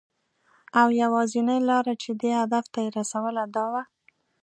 او 0.79 0.87
یوازېنۍ 1.01 1.59
لاره 1.69 1.93
چې 2.01 2.09
دې 2.21 2.31
هدف 2.41 2.65
ته 2.73 2.79
یې 2.85 2.89
رسوله، 2.99 3.43
دا 3.55 3.65
وه. 3.73 3.83